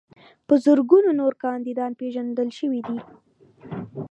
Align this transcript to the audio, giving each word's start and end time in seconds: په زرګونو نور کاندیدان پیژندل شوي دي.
په 0.47 0.53
زرګونو 0.65 1.09
نور 1.19 1.33
کاندیدان 1.43 1.91
پیژندل 1.99 2.49
شوي 2.59 2.81
دي. 2.87 2.97